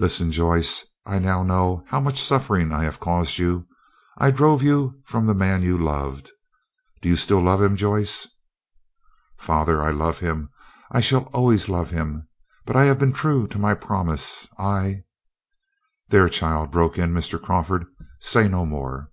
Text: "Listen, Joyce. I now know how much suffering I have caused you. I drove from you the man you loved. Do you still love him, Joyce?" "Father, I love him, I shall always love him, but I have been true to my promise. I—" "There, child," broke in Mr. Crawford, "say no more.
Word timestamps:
"Listen, 0.00 0.32
Joyce. 0.32 0.86
I 1.04 1.18
now 1.18 1.42
know 1.42 1.84
how 1.88 2.00
much 2.00 2.18
suffering 2.18 2.72
I 2.72 2.84
have 2.84 2.98
caused 2.98 3.36
you. 3.38 3.68
I 4.16 4.30
drove 4.30 4.60
from 4.60 4.64
you 4.68 5.02
the 5.04 5.34
man 5.34 5.62
you 5.62 5.76
loved. 5.76 6.30
Do 7.02 7.10
you 7.10 7.16
still 7.16 7.40
love 7.42 7.60
him, 7.60 7.76
Joyce?" 7.76 8.26
"Father, 9.36 9.82
I 9.82 9.90
love 9.90 10.20
him, 10.20 10.48
I 10.90 11.02
shall 11.02 11.24
always 11.34 11.68
love 11.68 11.90
him, 11.90 12.26
but 12.64 12.74
I 12.74 12.84
have 12.84 12.98
been 12.98 13.12
true 13.12 13.46
to 13.48 13.58
my 13.58 13.74
promise. 13.74 14.48
I—" 14.58 15.02
"There, 16.08 16.30
child," 16.30 16.72
broke 16.72 16.96
in 16.96 17.12
Mr. 17.12 17.38
Crawford, 17.38 17.84
"say 18.20 18.48
no 18.48 18.64
more. 18.64 19.10